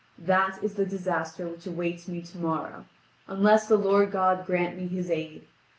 [0.17, 2.85] That is the disaster which awaits me to morrow,
[3.27, 5.43] unless the Lord God grant me His aid.